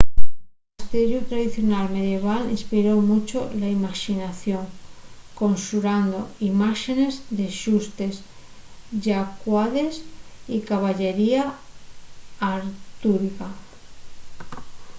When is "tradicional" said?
1.31-1.85